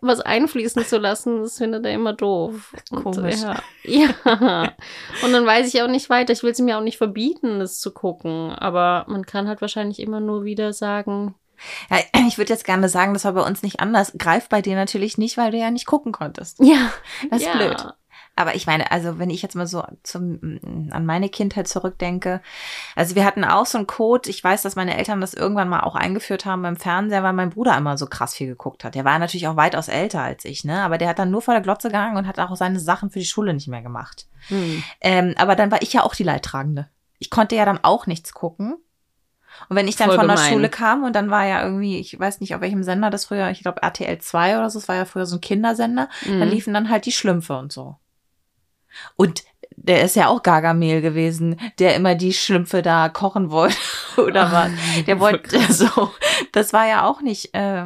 [0.00, 2.74] was einfließen zu lassen, das findet er immer doof.
[2.90, 3.42] Und, Komisch.
[3.42, 3.60] Ja.
[3.84, 4.72] ja.
[5.24, 6.32] Und dann weiß ich auch nicht weiter.
[6.32, 8.50] Ich will es mir auch nicht verbieten, das zu gucken.
[8.52, 11.34] Aber man kann halt wahrscheinlich immer nur wieder sagen,
[11.90, 14.12] Ja, ich würde jetzt gerne sagen, das war bei uns nicht anders.
[14.18, 16.58] Greift bei dir natürlich nicht, weil du ja nicht gucken konntest.
[16.60, 16.92] ja,
[17.30, 17.56] Das ist ja.
[17.56, 17.86] blöd.
[18.38, 22.42] Aber ich meine, also wenn ich jetzt mal so zum, an meine Kindheit zurückdenke,
[22.94, 25.80] also wir hatten auch so einen Code, ich weiß, dass meine Eltern das irgendwann mal
[25.80, 28.94] auch eingeführt haben beim Fernseher, weil mein Bruder immer so krass viel geguckt hat.
[28.94, 30.82] Der war natürlich auch weitaus älter als ich, ne?
[30.82, 33.18] Aber der hat dann nur vor der Glotze gehangen und hat auch seine Sachen für
[33.18, 34.26] die Schule nicht mehr gemacht.
[34.48, 34.82] Hm.
[35.00, 36.88] Ähm, aber dann war ich ja auch die Leidtragende.
[37.18, 38.76] Ich konnte ja dann auch nichts gucken.
[39.70, 40.52] Und wenn ich dann Voll von der gemein.
[40.52, 43.48] Schule kam und dann war ja irgendwie, ich weiß nicht, auf welchem Sender das früher,
[43.48, 46.42] ich glaube RTL 2 oder so, es war ja früher so ein Kindersender, da Mhm.
[46.42, 47.96] liefen dann halt die Schlümpfe und so.
[49.16, 49.44] Und
[49.76, 53.76] der ist ja auch Gargamel gewesen, der immer die Schlümpfe da kochen wollte
[54.16, 54.70] oder was.
[55.06, 56.10] Der wollte so,
[56.52, 57.84] das war ja auch nicht, äh,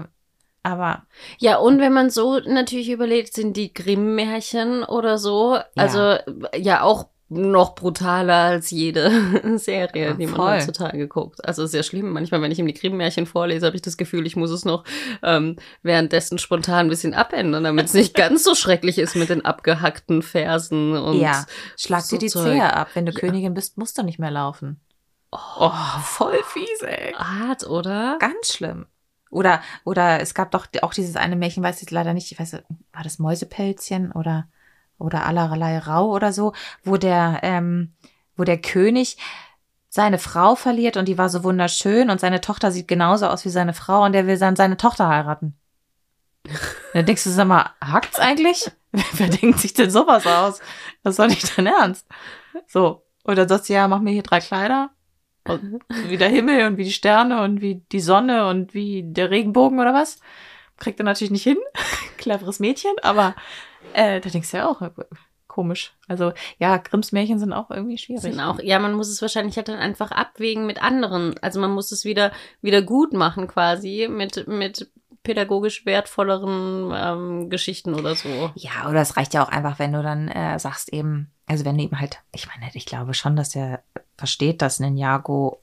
[0.63, 1.07] aber
[1.39, 6.17] Ja, und wenn man so natürlich überlegt, sind die Grimm-Märchen oder so, also
[6.57, 9.11] ja auch noch brutaler als jede
[9.59, 10.53] Serie, Ja, die man voll.
[10.57, 11.45] heutzutage guckt.
[11.47, 12.11] Also sehr schlimm.
[12.11, 14.85] Manchmal, wenn ich ihm die Grimm-Märchen vorlese, habe ich das Gefühl, ich muss es noch
[15.23, 19.45] ähm, währenddessen spontan ein bisschen abändern, damit es nicht ganz so schrecklich ist mit den
[19.45, 21.47] abgehackten Fersen und ja,
[21.79, 22.53] schlag so dir die Zeug.
[22.53, 22.89] Zehe ab.
[22.95, 23.19] Wenn du Ja.
[23.21, 24.81] Königin bist, musst du nicht mehr laufen.
[25.33, 25.71] Oh,
[26.03, 27.15] voll fies, ey.
[27.15, 28.17] hart, oder?
[28.19, 28.87] Ganz schlimm.
[29.31, 32.55] Oder, oder es gab doch auch dieses eine Märchen, weiß ich leider nicht, ich weiß,
[32.93, 34.49] war das Mäusepelzchen oder,
[35.01, 36.53] oder allerlei Rau oder so,
[36.85, 37.93] wo der, ähm,
[38.37, 39.17] wo der König
[39.89, 43.51] seine Frau verliert und die war so wunderschön und seine Tochter sieht genauso aus wie
[43.51, 45.57] seine Frau und der will dann seine Tochter heiraten.
[46.95, 48.71] Dann denkst du, sag mal, hackt's eigentlich?
[49.13, 50.61] Wer denkt sich denn sowas aus?
[51.03, 52.07] Das doch nicht dein Ernst.
[52.67, 53.05] So.
[53.25, 54.91] Oder sagst du, ja, mach mir hier drei Kleider.
[55.45, 59.31] Und wie der Himmel und wie die Sterne und wie die Sonne und wie der
[59.31, 60.21] Regenbogen oder was.
[60.79, 61.59] Kriegt er natürlich nicht hin.
[62.17, 63.35] Cleveres Mädchen, aber
[63.93, 64.91] äh, da denkst du ja auch, äh,
[65.51, 65.93] komisch.
[66.09, 68.23] Also ja, Grimms Märchen sind auch irgendwie schwierig.
[68.23, 71.37] Sind auch, ja, man muss es wahrscheinlich halt dann einfach abwägen mit anderen.
[71.43, 74.91] Also man muss es wieder, wieder gut machen quasi mit, mit
[75.23, 78.51] pädagogisch wertvolleren ähm, Geschichten oder so.
[78.55, 81.77] Ja, oder es reicht ja auch einfach, wenn du dann äh, sagst eben, also wenn
[81.77, 83.83] du eben halt, ich meine, ich glaube schon, dass der
[84.17, 85.61] versteht, dass Ninjago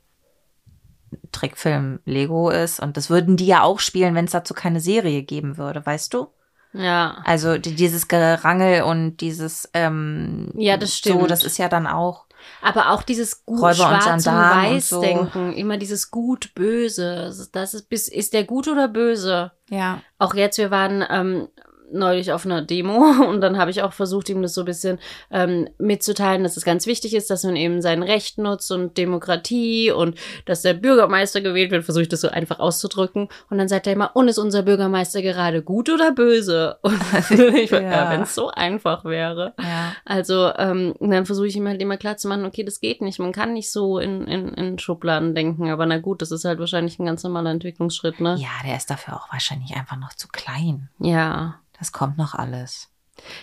[1.31, 5.23] Trickfilm Lego ist und das würden die ja auch spielen, wenn es dazu keine Serie
[5.23, 6.27] geben würde, weißt du?
[6.73, 7.17] Ja.
[7.25, 11.31] Also die, dieses Gerangel und dieses ähm, Ja, das So, stimmt.
[11.31, 12.25] das ist ja dann auch
[12.61, 15.01] Aber auch dieses gut Räuber und schwarz und, Gendarmen und weiß so.
[15.01, 17.33] denken, immer dieses gut böse.
[17.51, 19.51] Das ist bis ist der gut oder böse?
[19.69, 21.47] ja Auch jetzt, wir waren ähm,
[21.91, 22.97] neulich auf einer Demo
[23.29, 24.99] und dann habe ich auch versucht, ihm das so ein bisschen
[25.31, 29.91] ähm, mitzuteilen, dass es ganz wichtig ist, dass man eben sein Recht nutzt und Demokratie
[29.91, 33.29] und dass der Bürgermeister gewählt wird, versuche ich das so einfach auszudrücken.
[33.49, 36.77] Und dann sagt er immer, und ist unser Bürgermeister gerade gut oder böse?
[36.81, 36.99] Und
[37.55, 37.81] ich, ja.
[37.81, 38.09] Ja.
[38.11, 39.53] wenn es so einfach wäre.
[39.59, 43.01] ja Also ähm, dann versuche ich ihm halt immer klar zu machen, okay, das geht
[43.01, 43.19] nicht.
[43.19, 45.69] Man kann nicht so in, in, in Schubladen denken.
[45.69, 48.35] Aber na gut, das ist halt wahrscheinlich ein ganz normaler Entwicklungsschritt, ne?
[48.39, 50.89] ja, der ist dafür auch wahrscheinlich einfach noch zu klein.
[50.99, 51.59] Ja.
[51.79, 52.89] Das kommt noch alles.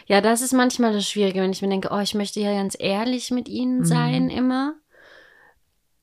[0.06, 2.76] Ja, das ist manchmal das Schwierige, wenn ich mir denke, oh, ich möchte ja ganz
[2.78, 3.84] ehrlich mit ihnen Mhm.
[3.84, 4.74] sein immer.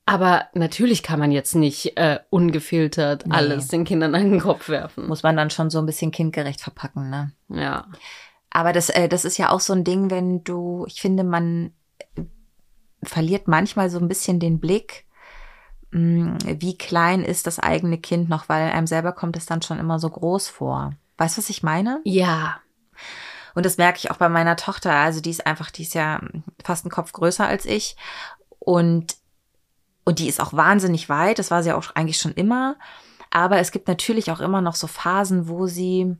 [0.04, 3.34] Aber natürlich kann man jetzt nicht äh, ungefiltert Nee.
[3.34, 5.06] alles den Kindern an den Kopf werfen.
[5.06, 7.32] Muss man dann schon so ein bisschen kindgerecht verpacken, ne?
[7.48, 7.86] Ja.
[8.50, 11.72] Aber das, äh, das ist ja auch so ein Ding, wenn du, ich finde, man
[13.02, 15.06] verliert manchmal so ein bisschen den Blick,
[15.92, 19.78] mh, wie klein ist das eigene Kind noch, weil einem selber kommt es dann schon
[19.78, 20.92] immer so groß vor.
[21.22, 22.00] Weißt du, was ich meine?
[22.02, 22.58] Ja.
[23.54, 24.90] Und das merke ich auch bei meiner Tochter.
[24.92, 26.20] Also die ist einfach, die ist ja
[26.64, 27.94] fast einen Kopf größer als ich.
[28.58, 29.14] Und,
[30.02, 31.38] und die ist auch wahnsinnig weit.
[31.38, 32.74] Das war sie auch eigentlich schon immer.
[33.30, 36.16] Aber es gibt natürlich auch immer noch so Phasen, wo sie,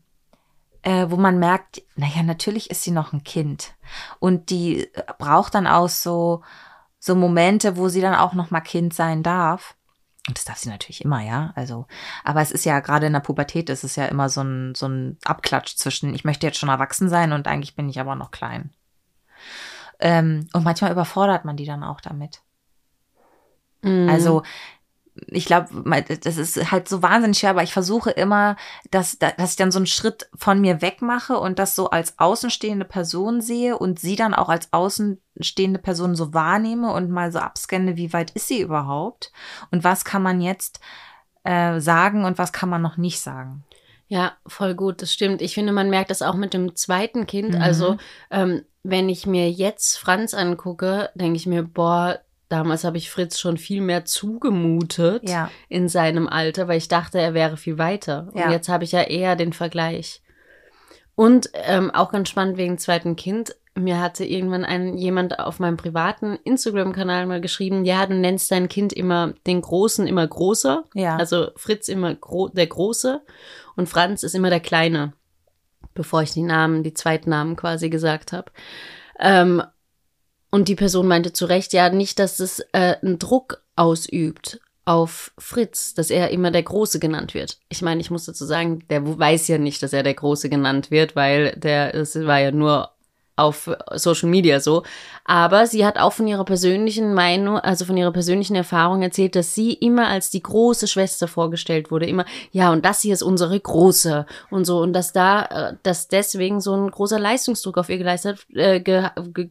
[0.82, 3.74] äh, wo man merkt, naja, natürlich ist sie noch ein Kind.
[4.20, 4.88] Und die
[5.18, 6.44] braucht dann auch so,
[7.00, 9.74] so Momente, wo sie dann auch noch mal Kind sein darf.
[10.28, 11.52] Und das darf sie natürlich immer, ja.
[11.56, 11.86] Also,
[12.22, 14.86] aber es ist ja gerade in der Pubertät, ist es ja immer so ein, so
[14.86, 18.30] ein Abklatsch zwischen, ich möchte jetzt schon erwachsen sein und eigentlich bin ich aber noch
[18.30, 18.70] klein.
[19.98, 22.42] Ähm, und manchmal überfordert man die dann auch damit.
[23.82, 24.08] Mhm.
[24.08, 24.42] Also,
[25.26, 25.68] ich glaube,
[26.22, 28.56] das ist halt so wahnsinnig schwer, aber ich versuche immer,
[28.90, 32.18] dass, dass ich dann so einen Schritt von mir weg mache und das so als
[32.18, 37.38] außenstehende Person sehe und sie dann auch als außenstehende Person so wahrnehme und mal so
[37.38, 39.32] abscanne, wie weit ist sie überhaupt
[39.70, 40.80] und was kann man jetzt
[41.44, 43.64] äh, sagen und was kann man noch nicht sagen.
[44.08, 45.40] Ja, voll gut, das stimmt.
[45.40, 47.54] Ich finde, man merkt das auch mit dem zweiten Kind.
[47.54, 47.62] Mhm.
[47.62, 47.96] Also,
[48.30, 52.20] ähm, wenn ich mir jetzt Franz angucke, denke ich mir, boah,
[52.52, 55.50] damals habe ich Fritz schon viel mehr zugemutet Ja.
[55.68, 58.28] in seinem Alter, weil ich dachte, er wäre viel weiter.
[58.34, 58.46] Ja.
[58.46, 60.22] Und jetzt habe ich ja eher den Vergleich.
[61.14, 63.54] Und ähm, auch ganz spannend wegen zweiten Kind.
[63.74, 68.68] Mir hatte irgendwann ein, jemand auf meinem privaten Instagram-Kanal mal geschrieben, ja, du nennst dein
[68.68, 70.84] Kind immer den Großen immer großer.
[70.94, 71.16] Ja.
[71.16, 73.22] Also Fritz immer gro der Große
[73.76, 75.14] und Franz ist immer der Kleine,
[75.94, 78.52] bevor ich die Namen, die Zweitnamen quasi gesagt habe.
[79.18, 79.62] Ähm,
[80.52, 85.32] und die Person meinte zu Recht, ja, nicht, dass es äh, einen Druck ausübt auf
[85.38, 87.58] Fritz, dass er immer der Große genannt wird.
[87.68, 90.90] Ich meine, ich muss dazu sagen, der weiß ja nicht, dass er der Große genannt
[90.90, 92.90] wird, weil der, es war ja nur
[93.36, 94.82] auf Social Media so.
[95.24, 99.54] Aber sie hat auch von ihrer persönlichen Meinung, also von ihrer persönlichen Erfahrung erzählt, dass
[99.54, 102.06] sie immer als die große Schwester vorgestellt wurde.
[102.06, 104.80] Immer, ja, und das hier ist unsere große und so.
[104.80, 109.08] Und dass da, äh, dass deswegen so ein großer Leistungsdruck auf ihr geleistet, äh, ge,
[109.32, 109.50] ge,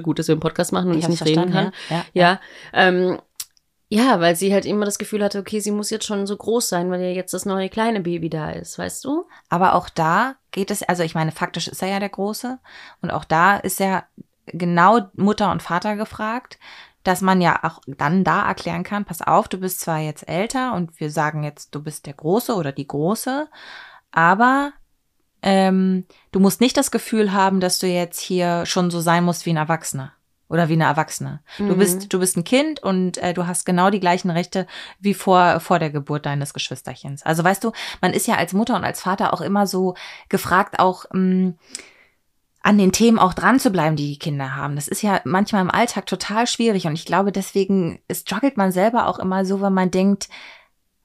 [0.00, 1.72] gut, dass wir einen Podcast machen und ich, hab's nicht reden kann.
[1.90, 2.04] Ja.
[2.12, 2.40] Ja,
[2.72, 3.18] ähm,
[3.88, 6.68] ja, weil sie halt immer das Gefühl hatte, okay, sie muss jetzt schon so groß
[6.68, 9.26] sein, weil ja jetzt das neue kleine Baby da ist, weißt du?
[9.48, 12.58] Aber auch da geht es, also ich meine, faktisch ist er ja der Große.
[13.00, 14.04] Und auch da ist ja
[14.46, 16.58] genau Mutter und Vater gefragt,
[17.04, 20.74] dass man ja auch dann da erklären kann, pass auf, du bist zwar jetzt älter
[20.74, 23.48] und wir sagen jetzt, du bist der Große oder die Große,
[24.10, 24.72] aber
[25.42, 29.46] ähm, du musst nicht das Gefühl haben, dass du jetzt hier schon so sein musst
[29.46, 30.15] wie ein Erwachsener.
[30.48, 31.40] Oder wie eine Erwachsene.
[31.58, 31.78] Du Mhm.
[31.78, 34.66] bist, du bist ein Kind und äh, du hast genau die gleichen Rechte
[35.00, 37.24] wie vor, vor der Geburt deines Geschwisterchens.
[37.24, 39.94] Also weißt du, man ist ja als Mutter und als Vater auch immer so
[40.28, 41.54] gefragt, auch mh,
[42.62, 44.74] an den Themen auch dran zu bleiben, die die Kinder haben.
[44.74, 49.06] Das ist ja manchmal im Alltag total schwierig und ich glaube, deswegen struggelt man selber
[49.06, 50.28] auch immer so, wenn man denkt,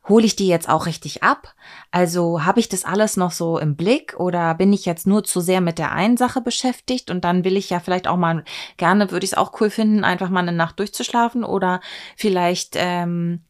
[0.08, 1.54] hole ich die jetzt auch richtig ab?
[1.92, 5.42] Also habe ich das alles noch so im Blick oder bin ich jetzt nur zu
[5.42, 8.44] sehr mit der einen Sache beschäftigt und dann will ich ja vielleicht auch mal
[8.78, 11.82] gerne, würde ich es auch cool finden, einfach mal eine Nacht durchzuschlafen oder
[12.16, 13.42] vielleicht ähm,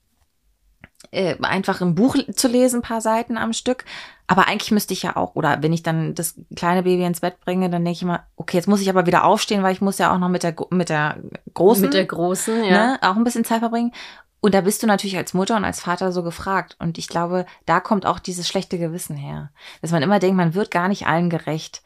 [1.12, 3.86] äh, einfach ein Buch zu lesen, ein paar Seiten am Stück.
[4.28, 7.40] Aber eigentlich müsste ich ja auch, oder wenn ich dann das kleine Baby ins Bett
[7.42, 9.98] bringe, dann denke ich immer, okay, jetzt muss ich aber wieder aufstehen, weil ich muss
[9.98, 11.18] ja auch noch mit der, mit der
[11.54, 12.70] großen, Mit der großen, ja.
[12.70, 13.92] ne, auch ein bisschen Zeit verbringen.
[14.42, 16.76] Und da bist du natürlich als Mutter und als Vater so gefragt.
[16.80, 19.52] Und ich glaube, da kommt auch dieses schlechte Gewissen her.
[19.82, 21.84] Dass man immer denkt, man wird gar nicht allen gerecht.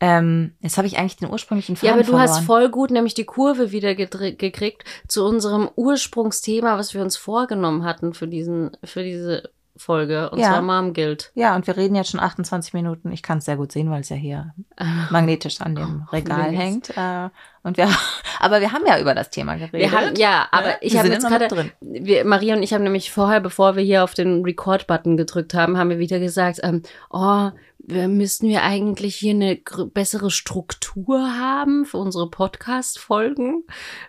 [0.00, 2.28] Ähm, jetzt habe ich eigentlich den ursprünglichen Faden Ja, aber du verloren.
[2.28, 7.84] hast voll gut nämlich die Kurve wieder gekriegt zu unserem Ursprungsthema, was wir uns vorgenommen
[7.84, 10.30] hatten für diesen, für diese Folge.
[10.30, 10.48] Und Ja.
[10.50, 11.32] zwar Mom Guild.
[11.34, 13.10] Ja, und wir reden jetzt schon 28 Minuten.
[13.12, 14.54] Ich kann es sehr gut sehen, weil es ja hier
[15.10, 16.58] magnetisch an dem Regal Links.
[16.94, 16.96] hängt.
[16.96, 17.30] Äh,
[17.62, 17.88] und wir,
[18.40, 19.72] aber wir haben ja über das Thema geredet.
[19.72, 20.76] Wir haben, ja, aber Ne?
[20.82, 21.72] ich habe jetzt gerade, drin.
[21.80, 25.78] wir, Maria und ich haben nämlich vorher, bevor wir hier auf den Record-Button gedrückt haben,
[25.78, 27.50] haben wir wieder gesagt, ähm, oh,
[27.84, 29.56] wir müssten wir eigentlich hier eine
[29.92, 33.64] bessere Struktur haben für unsere Podcast-Folgen,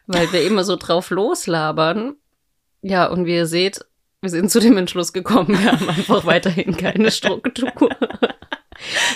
[0.08, 2.16] weil wir immer so drauf loslabern.
[2.82, 3.86] Ja, und wie ihr seht,
[4.24, 7.72] wir sind zu dem Entschluss gekommen, wir haben einfach weiterhin keine Struktur.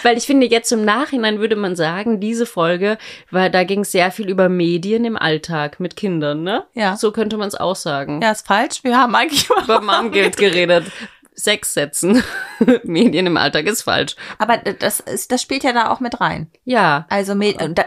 [0.04, 2.98] Weil ich finde, jetzt im Nachhinein würde man sagen, diese Folge,
[3.32, 6.66] weil da ging es sehr viel über Medien im Alltag mit Kindern, ne?
[6.74, 6.96] Ja.
[6.96, 8.22] So könnte man es auch sagen.
[8.22, 8.84] Ja, ist falsch.
[8.84, 10.86] Wir haben eigentlich Über Mom Guild geredet.
[11.38, 12.24] Sechs Sätzen.
[12.84, 14.16] Medien im Alltag ist falsch.
[14.40, 16.50] Aber das ist, das spielt ja da auch mit rein.
[16.66, 17.06] Ja.
[17.10, 17.36] Also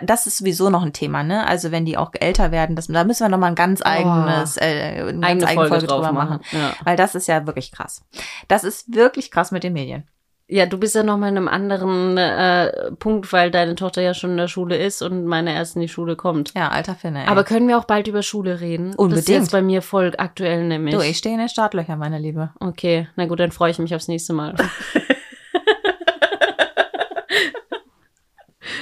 [0.03, 1.47] das ist sowieso noch ein Thema, ne?
[1.47, 4.57] Also wenn die auch älter werden, das, da müssen wir noch mal ein ganz eigenes,
[4.57, 6.41] äh, eine ganz Eigene eigene Folge, Folge, drauf drüber machen.
[6.41, 6.45] machen.
[6.53, 6.75] Ja.
[6.85, 8.05] Weil das ist ja wirklich krass.
[8.49, 10.09] Das ist wirklich krass mit den Medien.
[10.53, 14.15] Ja, du bist ja noch mal in einem anderen äh, Punkt, weil deine Tochter ja
[14.15, 16.53] schon in der Schule ist und meine erst in die Schule kommt.
[16.57, 17.23] Ja, alter Finne.
[17.23, 17.29] Ey.
[17.29, 18.93] Aber können wir auch bald über Schule reden?
[18.97, 19.29] Unbedingt.
[19.29, 20.93] Das ist jetzt bei mir voll aktuell nämlich.
[20.93, 22.51] Du, ich stehe in den Startlöchern, meine Liebe.
[22.59, 24.57] Okay, na gut, dann freue ich mich aufs nächste Mal.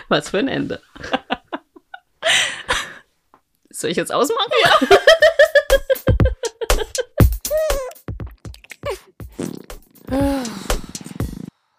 [0.08, 0.80] Was für ein Ende.
[3.68, 4.52] Soll ich jetzt ausmachen?
[10.10, 10.48] Ja.